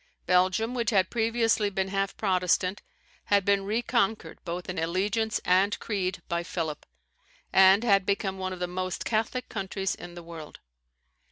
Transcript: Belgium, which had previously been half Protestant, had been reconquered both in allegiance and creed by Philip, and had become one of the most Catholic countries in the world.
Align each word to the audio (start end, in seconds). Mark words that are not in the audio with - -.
Belgium, 0.25 0.73
which 0.73 0.89
had 0.89 1.11
previously 1.11 1.69
been 1.69 1.89
half 1.89 2.17
Protestant, 2.17 2.81
had 3.25 3.45
been 3.45 3.63
reconquered 3.65 4.39
both 4.43 4.67
in 4.67 4.79
allegiance 4.79 5.39
and 5.45 5.77
creed 5.77 6.23
by 6.27 6.41
Philip, 6.41 6.87
and 7.53 7.83
had 7.83 8.03
become 8.03 8.39
one 8.39 8.51
of 8.51 8.59
the 8.59 8.65
most 8.65 9.05
Catholic 9.05 9.47
countries 9.47 9.93
in 9.93 10.15
the 10.15 10.23
world. 10.23 10.59